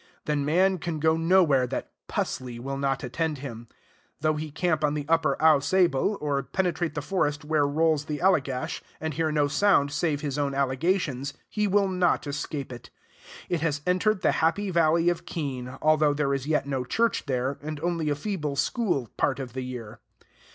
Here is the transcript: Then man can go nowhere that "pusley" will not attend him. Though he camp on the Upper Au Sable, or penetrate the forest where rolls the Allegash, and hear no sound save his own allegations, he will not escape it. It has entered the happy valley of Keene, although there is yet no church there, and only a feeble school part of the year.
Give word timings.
Then 0.25 0.43
man 0.43 0.79
can 0.79 0.97
go 0.99 1.15
nowhere 1.15 1.67
that 1.67 1.91
"pusley" 2.07 2.57
will 2.59 2.79
not 2.79 3.03
attend 3.03 3.37
him. 3.37 3.67
Though 4.21 4.33
he 4.35 4.49
camp 4.49 4.83
on 4.83 4.95
the 4.95 5.05
Upper 5.07 5.39
Au 5.39 5.59
Sable, 5.59 6.17
or 6.19 6.41
penetrate 6.41 6.95
the 6.95 7.03
forest 7.03 7.45
where 7.45 7.67
rolls 7.67 8.05
the 8.05 8.17
Allegash, 8.17 8.81
and 8.99 9.13
hear 9.13 9.31
no 9.31 9.47
sound 9.47 9.91
save 9.91 10.21
his 10.21 10.39
own 10.39 10.55
allegations, 10.55 11.35
he 11.47 11.67
will 11.67 11.87
not 11.87 12.25
escape 12.25 12.73
it. 12.73 12.89
It 13.47 13.61
has 13.61 13.81
entered 13.85 14.21
the 14.23 14.31
happy 14.41 14.71
valley 14.71 15.07
of 15.09 15.27
Keene, 15.27 15.77
although 15.83 16.15
there 16.15 16.33
is 16.33 16.47
yet 16.47 16.65
no 16.65 16.83
church 16.83 17.27
there, 17.27 17.59
and 17.61 17.79
only 17.81 18.09
a 18.09 18.15
feeble 18.15 18.55
school 18.55 19.07
part 19.17 19.37
of 19.39 19.53
the 19.53 19.61
year. 19.63 19.99